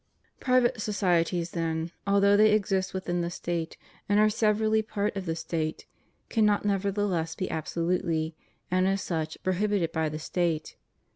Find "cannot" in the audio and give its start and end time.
6.27-6.65